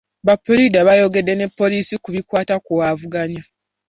[0.25, 3.41] Ba puliida bayogedde ne poliisi ku bikwata ku avuganya.